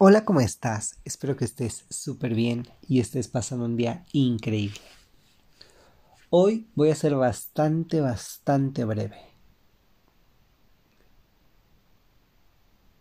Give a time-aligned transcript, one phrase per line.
[0.00, 0.94] Hola, ¿cómo estás?
[1.04, 4.78] Espero que estés súper bien y estés pasando un día increíble.
[6.30, 9.18] Hoy voy a ser bastante, bastante breve.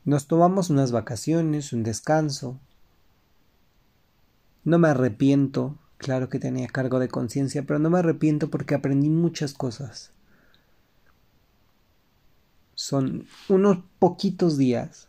[0.06, 2.60] Nos tomamos unas vacaciones, un descanso.
[4.64, 9.10] No me arrepiento, claro que tenía cargo de conciencia, pero no me arrepiento porque aprendí
[9.10, 10.14] muchas cosas.
[12.74, 15.07] Son unos poquitos días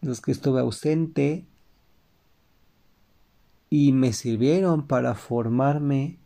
[0.00, 1.44] los que estuve ausente
[3.70, 6.18] y me sirvieron para formarme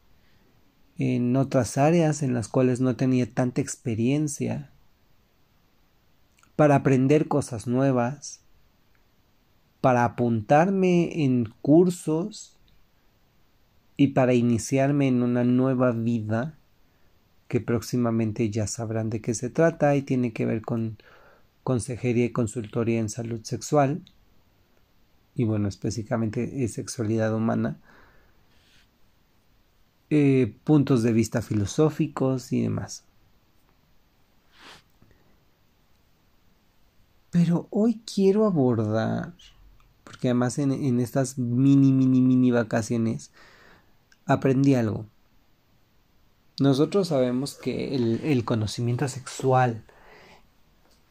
[0.98, 4.70] en otras áreas en las cuales no tenía tanta experiencia,
[6.54, 8.40] para aprender cosas nuevas,
[9.80, 12.56] para apuntarme en cursos
[13.96, 16.58] y para iniciarme en una nueva vida
[17.48, 20.98] que próximamente ya sabrán de qué se trata y tiene que ver con
[21.62, 24.02] consejería y consultoría en salud sexual,
[25.34, 27.78] y bueno, específicamente es sexualidad humana,
[30.10, 33.04] eh, puntos de vista filosóficos y demás.
[37.30, 39.32] Pero hoy quiero abordar,
[40.04, 43.30] porque además en, estas mini, mini, mini vacaciones
[44.26, 45.06] aprendí algo.
[46.60, 49.82] Nosotros sabemos que el conocimiento sexual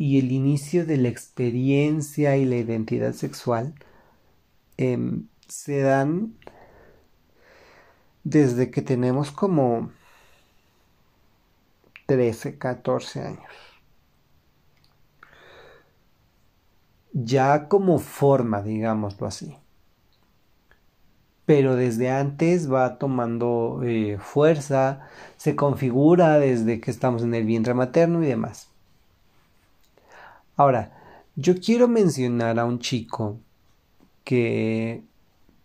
[0.01, 3.75] y el inicio de la experiencia y la identidad sexual
[4.77, 6.33] em, se dan
[8.23, 9.91] desde que tenemos como
[12.07, 13.53] 13, 14 años.
[17.13, 19.55] Ya como forma, digámoslo así.
[21.45, 25.01] Pero desde antes va tomando eh, fuerza,
[25.37, 28.70] se configura desde que estamos en el vientre materno y demás.
[30.61, 30.91] Ahora,
[31.35, 33.39] yo quiero mencionar a un chico
[34.23, 35.03] que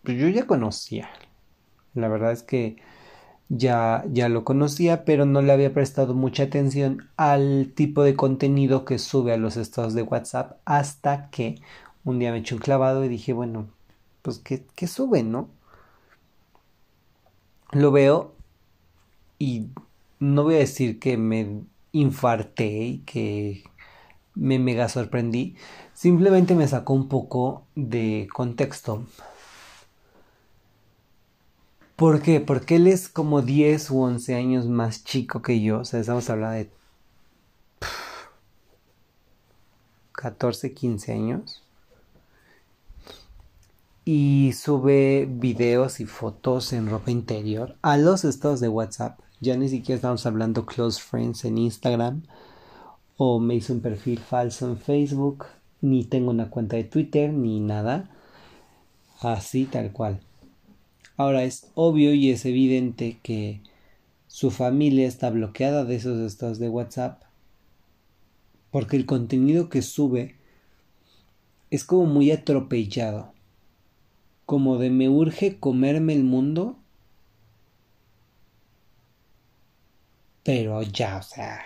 [0.03, 1.07] pues, yo ya conocía.
[1.93, 2.77] La verdad es que
[3.49, 8.85] ya, ya lo conocía, pero no le había prestado mucha atención al tipo de contenido
[8.85, 11.61] que sube a los estados de WhatsApp hasta que
[12.03, 13.67] un día me eché un clavado y dije, bueno,
[14.23, 15.47] pues ¿qué, qué sube, no?
[17.71, 18.33] Lo veo
[19.37, 19.67] y
[20.19, 23.63] no voy a decir que me infarté y que
[24.37, 25.55] me mega sorprendí.
[25.93, 29.03] Simplemente me sacó un poco de contexto.
[31.95, 32.39] ¿Por qué?
[32.39, 35.79] Porque él es como 10 u 11 años más chico que yo.
[35.79, 36.71] O sea, estamos hablando de
[40.11, 41.63] 14, 15 años.
[44.05, 49.19] Y sube videos y fotos en ropa interior a los estados de WhatsApp.
[49.41, 52.23] Ya ni siquiera estamos hablando close friends en Instagram
[53.17, 55.45] o me hice un perfil falso en Facebook,
[55.81, 58.09] ni tengo una cuenta de Twitter, ni nada.
[59.19, 60.19] Así tal cual.
[61.17, 63.61] Ahora es obvio y es evidente que
[64.27, 67.23] su familia está bloqueada de esos estados de WhatsApp
[68.71, 70.35] porque el contenido que sube
[71.69, 73.33] es como muy atropellado,
[74.45, 76.77] como de me urge comerme el mundo,
[80.43, 81.59] pero ya, o sea,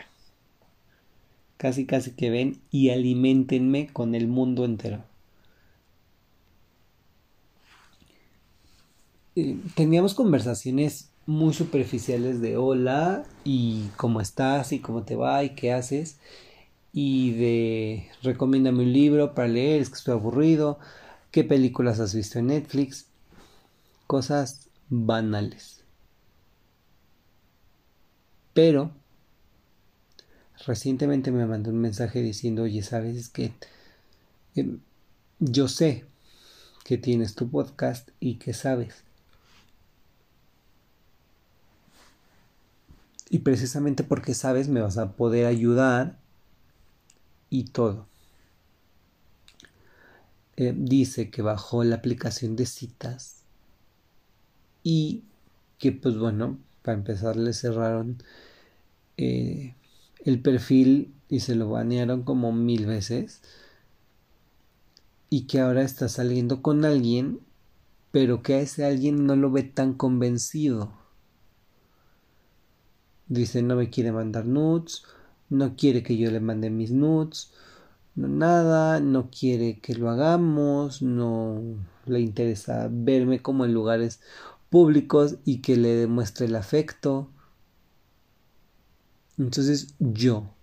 [1.61, 5.03] casi casi que ven y alimentenme con el mundo entero.
[9.35, 15.51] Eh, teníamos conversaciones muy superficiales de hola y cómo estás y cómo te va y
[15.51, 16.17] qué haces
[16.93, 20.79] y de recomiéndame un libro para leer, es que estoy aburrido,
[21.29, 23.05] qué películas has visto en Netflix,
[24.07, 25.83] cosas banales.
[28.55, 28.99] Pero
[30.65, 33.53] recientemente me mandó un mensaje diciendo, oye, sabes es que
[34.55, 34.79] em,
[35.39, 36.05] yo sé
[36.83, 39.03] que tienes tu podcast y que sabes.
[43.29, 46.19] Y precisamente porque sabes me vas a poder ayudar
[47.49, 48.07] y todo.
[50.57, 53.43] Em, dice que bajó la aplicación de citas
[54.83, 55.23] y
[55.79, 58.21] que pues bueno, para empezar le cerraron
[59.17, 59.75] eh,
[60.25, 63.41] el perfil y se lo banearon como mil veces
[65.29, 67.39] y que ahora está saliendo con alguien
[68.11, 70.91] pero que a ese alguien no lo ve tan convencido.
[73.27, 75.03] Dice no me quiere mandar nudes,
[75.49, 77.53] no quiere que yo le mande mis nudes,
[78.15, 81.61] no nada, no quiere que lo hagamos, no
[82.05, 84.19] le interesa verme como en lugares
[84.69, 87.29] públicos y que le demuestre el afecto.
[89.41, 90.53] Entonces yo,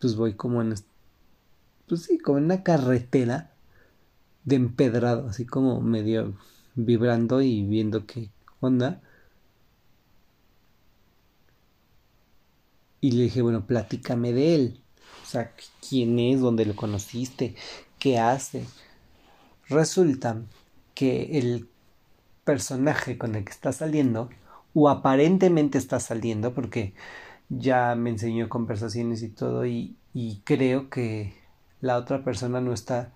[0.00, 0.74] pues voy como en
[1.86, 3.52] pues sí, como una carretera
[4.44, 6.38] de empedrado, así como medio
[6.74, 9.02] vibrando y viendo qué onda.
[13.02, 14.80] Y le dije, bueno, platícame de él.
[15.22, 15.52] O sea,
[15.86, 17.56] quién es, dónde lo conociste,
[17.98, 18.66] qué hace.
[19.68, 20.40] Resulta
[20.94, 21.68] que el
[22.44, 24.30] personaje con el que está saliendo,
[24.78, 26.92] o aparentemente está saliendo, porque
[27.48, 29.96] ya me enseñó conversaciones y todo, y,
[30.44, 31.32] creo que
[31.80, 33.10] la otra persona no está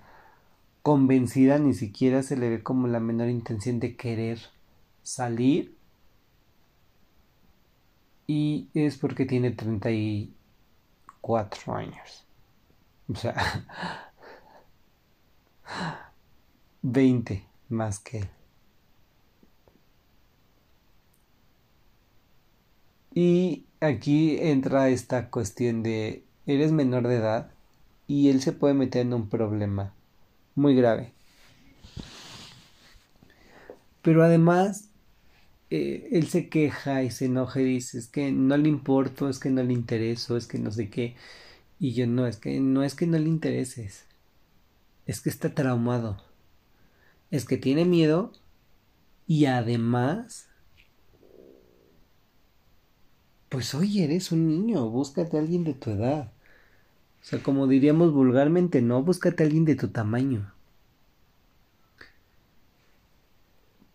[0.83, 4.39] convencida, ni siquiera se le ve como la menor intención de querer
[5.03, 5.77] salir.
[8.27, 12.25] Y es porque tiene 34 años.
[13.13, 13.35] O sea,
[16.83, 18.31] 20 más que él.
[23.23, 27.51] Y aquí entra esta cuestión de, eres menor de edad
[28.07, 29.93] y él se puede meter en un problema
[30.55, 31.13] muy grave.
[34.01, 34.89] Pero además,
[35.69, 39.39] eh, él se queja y se enoja y dice, es que no le importo, es
[39.39, 41.15] que no le intereso, es que no sé qué.
[41.79, 44.07] Y yo no, es que no es que no le intereses,
[45.05, 46.25] es que está traumado,
[47.31, 48.33] es que tiene miedo
[49.27, 50.50] y además,
[53.51, 56.33] pues oye, eres un niño, búscate a alguien de tu edad.
[57.21, 60.53] O sea, como diríamos vulgarmente, no, búscate a alguien de tu tamaño.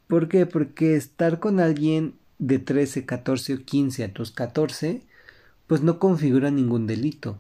[0.08, 0.46] ¿Por qué?
[0.46, 5.02] Porque estar con alguien de 13, 14 o 15 a tus 14,
[5.68, 7.40] pues no configura ningún delito.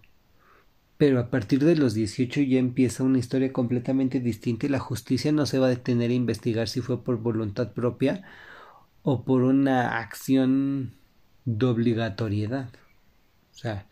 [0.97, 5.33] Pero a partir de los 18 ya empieza una historia completamente distinta y la justicia
[5.33, 8.23] no se va a detener a investigar si fue por voluntad propia
[9.03, 10.93] o por una acción
[11.45, 12.69] de obligatoriedad.
[13.53, 13.87] O sea,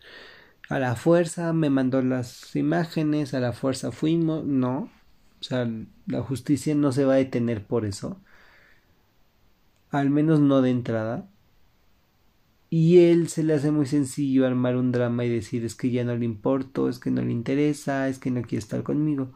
[0.69, 4.89] a la fuerza me mandó las imágenes, a la fuerza fuimos, no.
[5.39, 5.69] O sea,
[6.07, 8.19] la justicia no se va a detener por eso.
[9.91, 11.29] Al menos no de entrada.
[12.69, 16.03] Y él se le hace muy sencillo armar un drama y decir es que ya
[16.03, 19.31] no le importo, es que no le interesa, es que no quiere estar conmigo.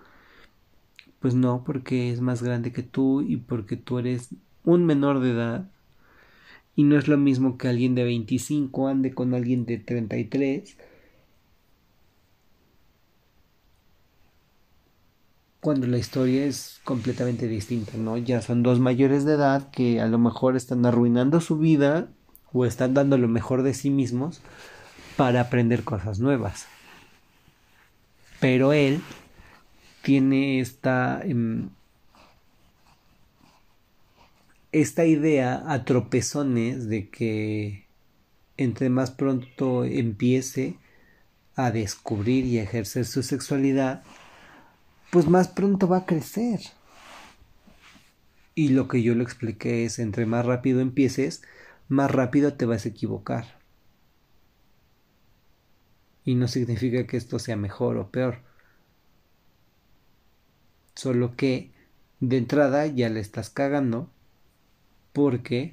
[1.19, 4.29] Pues no, porque es más grande que tú y porque tú eres
[4.63, 5.71] un menor de edad.
[6.77, 10.77] Y no es lo mismo que alguien de 25 ande con alguien de 33
[15.59, 18.15] cuando la historia es completamente distinta, ¿no?
[18.17, 22.07] Ya son dos mayores de edad que a lo mejor están arruinando su vida
[22.53, 24.39] o están dando lo mejor de sí mismos
[25.17, 26.67] para aprender cosas nuevas.
[28.39, 29.01] Pero él
[30.03, 31.69] tiene esta em,
[34.71, 37.87] esta idea a tropezones de que
[38.57, 40.77] entre más pronto empiece
[41.55, 44.03] a descubrir y a ejercer su sexualidad,
[45.11, 46.59] pues más pronto va a crecer.
[48.55, 51.43] Y lo que yo le expliqué es, entre más rápido empieces,
[51.87, 53.59] más rápido te vas a equivocar.
[56.25, 58.41] Y no significa que esto sea mejor o peor.
[60.95, 61.71] Solo que
[62.19, 64.11] de entrada ya le estás cagando
[65.17, 65.71] porque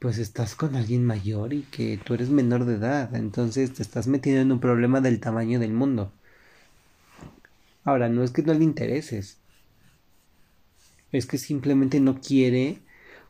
[0.00, 4.08] pues estás con alguien mayor y que tú eres menor de edad, entonces te estás
[4.08, 6.10] metiendo en un problema del tamaño del mundo.
[7.84, 9.38] Ahora, no es que no le intereses.
[11.12, 12.80] Es que simplemente no quiere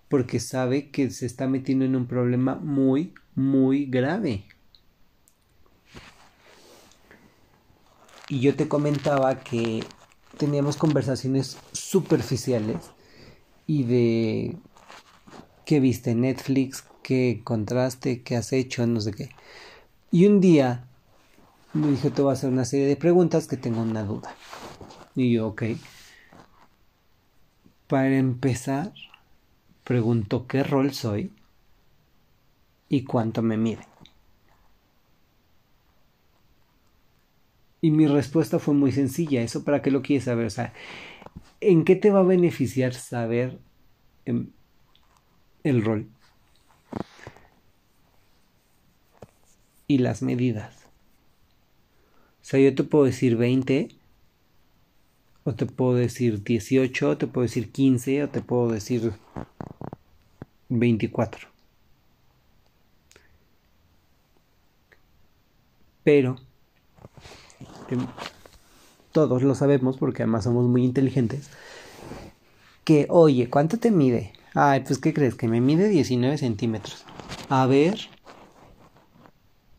[0.08, 4.46] porque sabe que se está metiendo en un problema muy, muy grave.
[8.30, 9.84] Y yo te comentaba que
[10.38, 12.78] teníamos conversaciones superficiales
[13.66, 14.56] y de
[15.64, 19.30] qué viste Netflix, qué contraste, qué has hecho, no sé qué.
[20.10, 20.84] Y un día
[21.72, 24.34] me dije, te voy a hacer una serie de preguntas que tengo una duda.
[25.14, 25.62] Y yo, ok.
[27.86, 28.92] Para empezar,
[29.84, 31.32] pregunto qué rol soy
[32.88, 33.86] y cuánto me mide.
[37.80, 39.42] Y mi respuesta fue muy sencilla.
[39.42, 40.46] ¿Eso para qué lo quieres saber?
[40.46, 40.72] O sea,
[41.62, 43.58] ¿en qué te va a beneficiar saber
[44.24, 44.50] em,
[45.64, 46.08] el rol?
[49.86, 50.86] Y las medidas.
[52.42, 53.88] O sea, yo te puedo decir 20,
[55.44, 59.12] o te puedo decir 18, o te puedo decir 15, o te puedo decir
[60.68, 61.48] 24.
[66.02, 66.36] Pero
[67.90, 68.06] em,
[69.12, 71.50] todos lo sabemos porque además somos muy inteligentes.
[72.84, 74.32] Que, oye, ¿cuánto te mide?
[74.54, 75.34] Ay, pues, ¿qué crees?
[75.34, 77.04] Que me mide 19 centímetros.
[77.48, 77.98] A ver.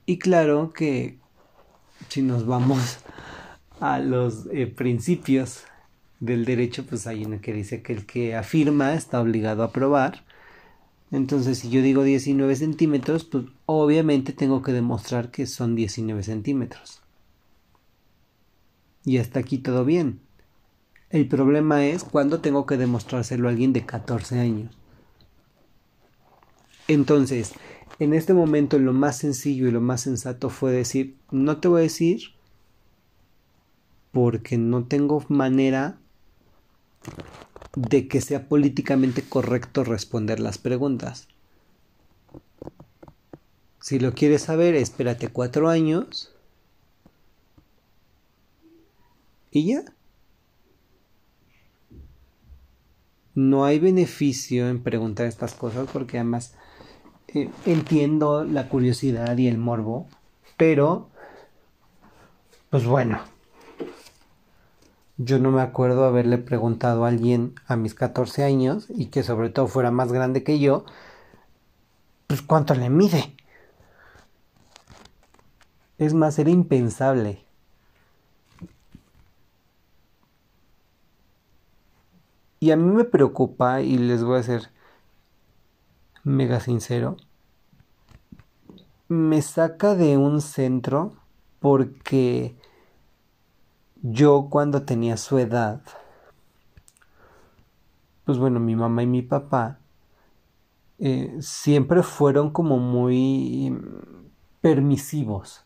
[0.06, 1.18] Y claro que
[2.10, 3.00] si nos vamos
[3.80, 5.64] a los eh, principios
[6.20, 10.24] del derecho, pues hay uno que dice que el que afirma está obligado a probar.
[11.12, 17.03] Entonces, si yo digo 19 centímetros, pues obviamente tengo que demostrar que son 19 centímetros.
[19.06, 20.20] Y hasta aquí todo bien.
[21.10, 24.76] El problema es cuando tengo que demostrárselo a alguien de 14 años.
[26.88, 27.54] Entonces,
[28.00, 31.82] en este momento lo más sencillo y lo más sensato fue decir, no te voy
[31.82, 32.34] a decir
[34.12, 35.98] porque no tengo manera
[37.76, 41.28] de que sea políticamente correcto responder las preguntas.
[43.80, 46.33] Si lo quieres saber, espérate cuatro años
[49.54, 49.84] y ya.
[53.36, 56.56] No hay beneficio en preguntar estas cosas porque además
[57.30, 60.08] eh, entiendo la curiosidad y el morbo,
[60.58, 61.10] pero
[62.70, 63.20] pues bueno,
[65.18, 69.50] yo no me acuerdo haberle preguntado a alguien a mis 14 años y que sobre
[69.50, 70.86] todo fuera más grande que yo,
[72.28, 73.36] pues cuánto le mide.
[76.00, 77.43] Es más, era impensable.
[82.64, 84.72] Y a mí me preocupa, y les voy a ser
[86.24, 87.18] mega sincero,
[89.10, 91.12] me saca de un centro
[91.60, 92.56] porque
[94.02, 95.82] yo cuando tenía su edad,
[98.24, 99.80] pues bueno, mi mamá y mi papá
[101.00, 103.78] eh, siempre fueron como muy
[104.62, 105.66] permisivos.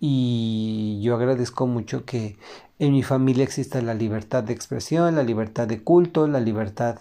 [0.00, 2.38] Y yo agradezco mucho que
[2.78, 7.00] en mi familia exista la libertad de expresión, la libertad de culto, la libertad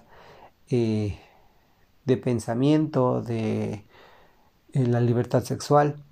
[0.69, 1.17] eh,
[2.05, 3.85] de pensamiento, de
[4.73, 6.03] eh, la libertad sexual.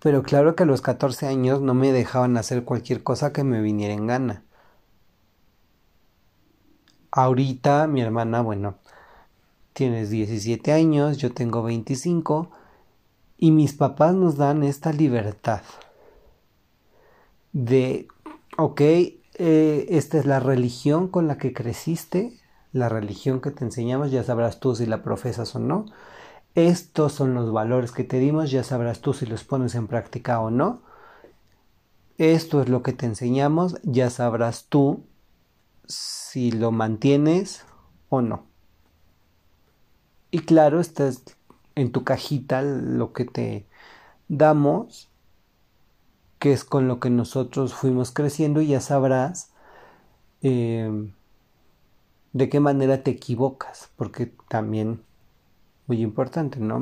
[0.00, 3.62] Pero claro que a los 14 años no me dejaban hacer cualquier cosa que me
[3.62, 4.44] viniera en gana.
[7.10, 8.76] Ahorita mi hermana, bueno,
[9.72, 12.50] tienes 17 años, yo tengo 25
[13.38, 15.62] y mis papás nos dan esta libertad
[17.52, 18.08] de,
[18.56, 22.36] ok, eh, esta es la religión con la que creciste,
[22.72, 25.86] la religión que te enseñamos, ya sabrás tú si la profesas o no.
[26.54, 30.40] Estos son los valores que te dimos, ya sabrás tú si los pones en práctica
[30.40, 30.82] o no.
[32.18, 35.04] Esto es lo que te enseñamos, ya sabrás tú
[35.86, 37.64] si lo mantienes
[38.08, 38.46] o no.
[40.32, 41.37] Y claro, estás
[41.78, 43.66] en tu cajita lo que te
[44.28, 45.08] damos,
[46.40, 49.50] que es con lo que nosotros fuimos creciendo y ya sabrás
[50.42, 51.10] eh,
[52.32, 55.02] de qué manera te equivocas, porque también
[55.86, 56.80] muy importante, ¿no?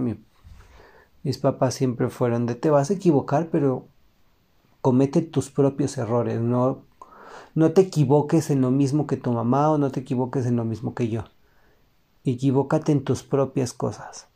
[1.22, 3.86] mis papás siempre fueron de te vas a equivocar, pero
[4.80, 6.82] comete tus propios errores, no,
[7.54, 10.64] no te equivoques en lo mismo que tu mamá o no te equivoques en lo
[10.64, 11.24] mismo que yo.
[12.24, 14.28] Equivócate en tus propias cosas.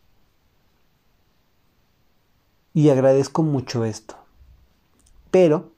[2.73, 4.17] Y agradezco mucho esto.
[5.31, 5.73] Pero,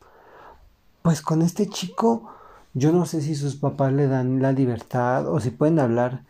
[1.03, 2.31] pues con este chico,
[2.75, 6.25] yo no sé si sus papás le dan la libertad o si pueden hablar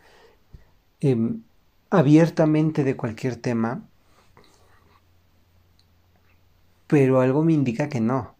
[1.01, 1.17] eh,
[1.89, 3.83] abiertamente de cualquier tema,
[6.87, 8.35] pero algo me indica que no,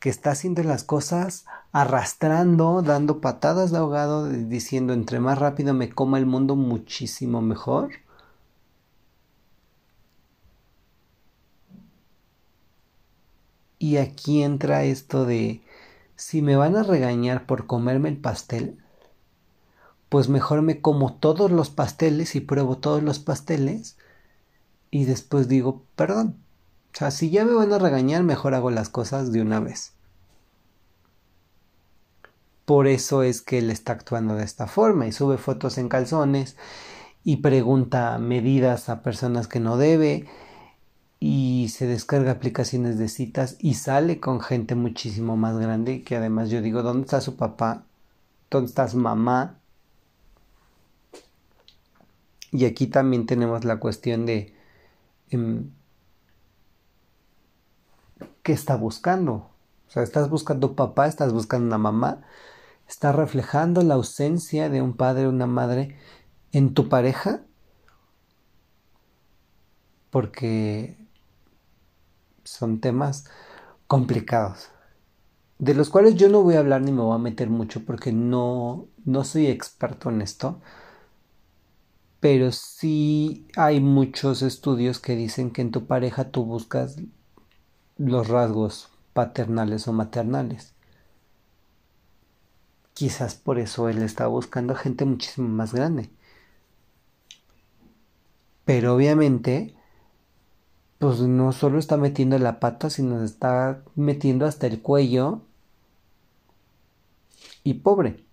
[0.00, 5.90] que está haciendo las cosas arrastrando, dando patadas de ahogado, diciendo entre más rápido me
[5.90, 7.90] coma el mundo, muchísimo mejor.
[13.78, 15.62] Y aquí entra esto de,
[16.16, 18.78] si me van a regañar por comerme el pastel,
[20.08, 23.96] pues mejor me como todos los pasteles y pruebo todos los pasteles
[24.90, 26.36] y después digo, perdón.
[26.94, 29.94] O sea, si ya me van a regañar, mejor hago las cosas de una vez.
[32.64, 36.56] Por eso es que él está actuando de esta forma y sube fotos en calzones
[37.24, 40.26] y pregunta medidas a personas que no debe
[41.26, 46.50] y se descarga aplicaciones de citas y sale con gente muchísimo más grande que además
[46.50, 47.86] yo digo, ¿dónde está su papá?
[48.50, 49.58] ¿Dónde está su mamá?
[52.52, 54.54] Y aquí también tenemos la cuestión de
[55.30, 55.70] em,
[58.42, 59.48] qué está buscando.
[59.88, 62.20] O sea, estás buscando papá, estás buscando una mamá,
[62.86, 65.96] estás reflejando la ausencia de un padre o una madre
[66.52, 67.40] en tu pareja.
[70.10, 71.02] Porque
[72.44, 73.24] son temas
[73.86, 74.68] complicados,
[75.58, 78.12] de los cuales yo no voy a hablar ni me voy a meter mucho porque
[78.12, 80.60] no, no soy experto en esto
[82.24, 86.96] pero sí hay muchos estudios que dicen que en tu pareja tú buscas
[87.98, 90.72] los rasgos paternales o maternales.
[92.94, 96.08] Quizás por eso él está buscando gente muchísimo más grande.
[98.64, 99.76] Pero obviamente,
[101.04, 105.42] pues no solo está metiendo la pata, sino está metiendo hasta el cuello.
[107.62, 108.24] Y pobre.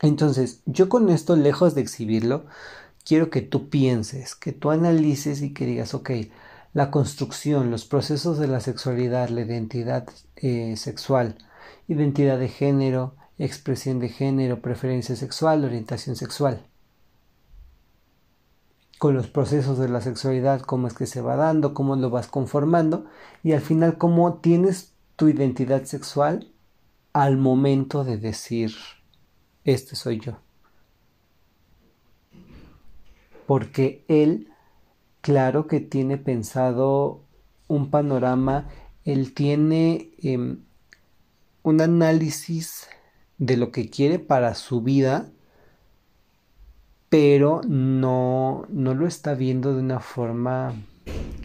[0.00, 2.46] Entonces, yo con esto, lejos de exhibirlo,
[3.04, 6.10] quiero que tú pienses, que tú analices y que digas, ok,
[6.72, 11.38] la construcción, los procesos de la sexualidad, la identidad eh, sexual,
[11.86, 16.66] identidad de género, expresión de género, preferencia sexual, orientación sexual.
[18.98, 22.28] Con los procesos de la sexualidad, cómo es que se va dando, cómo lo vas
[22.28, 23.06] conformando
[23.42, 26.52] y al final cómo tienes tu identidad sexual
[27.12, 28.72] al momento de decir,
[29.64, 30.38] este soy yo.
[33.46, 34.48] Porque él
[35.20, 37.24] claro que tiene pensado
[37.66, 38.68] un panorama,
[39.04, 40.64] él tiene em,
[41.62, 42.88] un análisis
[43.38, 45.30] de lo que quiere para su vida,
[47.14, 50.74] pero no, no lo está viendo de una forma,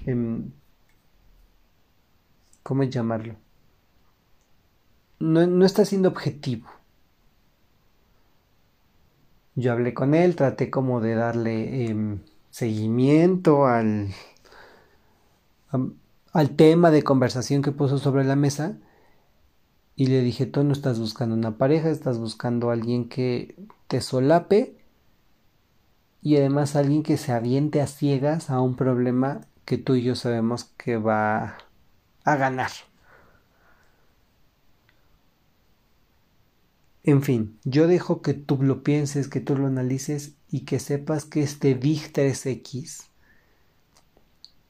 [0.07, 0.49] em,
[2.63, 3.35] ¿cómo llamarlo?
[5.19, 6.67] No, no está siendo objetivo.
[9.53, 14.07] Yo hablé con él, traté como de darle em, seguimiento al,
[16.33, 18.79] al tema de conversación que puso sobre la mesa
[19.95, 23.55] y le dije, tú no estás buscando una pareja, estás buscando a alguien que
[23.87, 24.78] te solape
[26.21, 30.15] y además alguien que se aviente a ciegas a un problema que tú y yo
[30.15, 31.57] sabemos que va
[32.25, 32.71] a ganar.
[37.03, 41.25] En fin, yo dejo que tú lo pienses, que tú lo analices y que sepas
[41.25, 43.09] que este Big 3X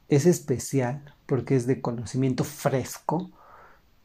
[0.09, 3.31] es especial porque es de conocimiento fresco.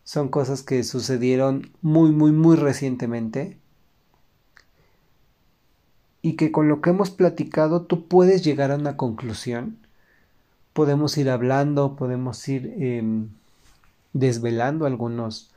[0.04, 3.58] Son cosas que sucedieron muy, muy, muy recientemente.
[6.24, 9.78] Y que con lo que hemos platicado tú puedes llegar a una conclusión.
[10.72, 13.28] Podemos ir hablando, podemos ir em,
[14.12, 15.52] desvelando algunos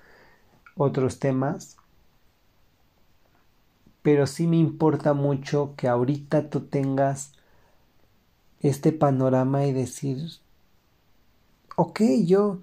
[0.76, 1.78] otros temas
[4.08, 7.34] pero sí me importa mucho que ahorita tú tengas
[8.62, 10.20] este panorama y decir,
[11.76, 12.62] ok, yo,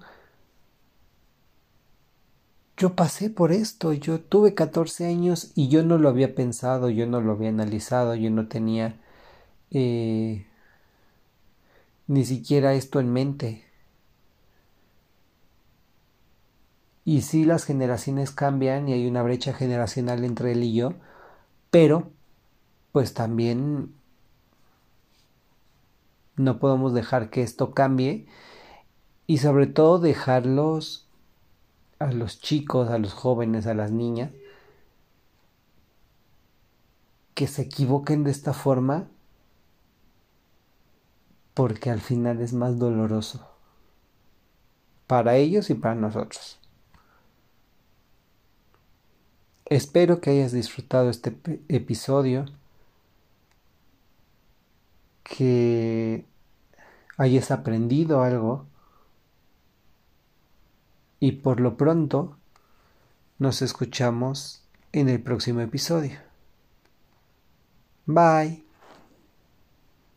[2.77, 7.07] yo pasé por esto, yo tuve 14 años y yo no lo había pensado, yo
[7.07, 8.99] no lo había analizado, yo no tenía
[9.71, 10.45] eh,
[12.07, 13.63] ni siquiera esto en mente.
[17.05, 20.93] Y sí las generaciones cambian y hay una brecha generacional entre él y yo,
[21.69, 22.11] pero
[22.91, 23.93] pues también
[26.35, 28.27] no podemos dejar que esto cambie
[29.27, 31.04] y sobre todo dejarlos
[31.99, 34.31] a los chicos, a los jóvenes, a las niñas
[37.35, 39.07] que se equivoquen de esta forma
[41.53, 43.47] porque al final es más doloroso
[45.07, 46.59] para ellos y para nosotros.
[49.65, 51.35] Espero que hayas disfrutado este
[51.67, 52.45] episodio,
[55.23, 56.25] que
[57.17, 58.67] hayas aprendido algo
[61.25, 62.37] y por lo pronto
[63.39, 64.61] nos escuchamos
[64.91, 66.19] en el próximo episodio.
[68.05, 68.64] Bye.